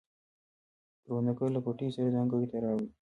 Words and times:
کروندګر 1.03 1.49
له 1.55 1.59
پټیو 1.65 1.93
سره 1.95 2.13
ځانګړی 2.15 2.45
تړاو 2.51 2.77
لري 2.81 2.87